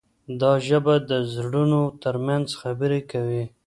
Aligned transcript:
دا 0.41 0.53
ژبه 0.67 0.95
د 1.09 1.11
زړونو 1.33 1.81
ترمنځ 2.03 2.47
خبرې 2.61 3.01
کوي. 3.11 3.43